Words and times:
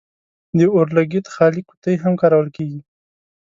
د 0.57 0.59
اور 0.73 0.87
لګیت 0.97 1.25
خالي 1.33 1.61
قطۍ 1.69 1.95
هم 2.03 2.13
کارول 2.21 2.47
کیږي. 2.55 2.81